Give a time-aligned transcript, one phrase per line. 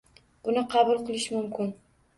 [0.47, 1.75] Buni qabul qilish mumkin